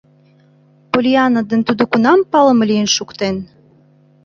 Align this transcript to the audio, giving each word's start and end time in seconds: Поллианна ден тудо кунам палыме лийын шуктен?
Поллианна 0.91 1.41
ден 1.49 1.61
тудо 1.67 1.83
кунам 1.91 2.19
палыме 2.31 2.63
лийын 2.69 2.89
шуктен? 2.95 3.35